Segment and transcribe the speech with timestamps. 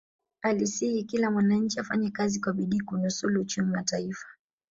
[0.41, 4.27] alisihi kila mwananchi afanye kazi kwa bidii kunusulu uchumi wa taifa